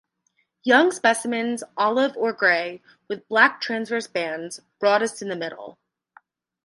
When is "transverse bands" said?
3.61-4.59